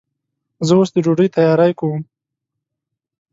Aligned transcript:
زه 0.67 0.73
اوس 0.77 0.89
د 0.93 0.97
ډوډۍ 1.05 1.27
تیاری 1.35 1.71
کوم. 1.79 2.01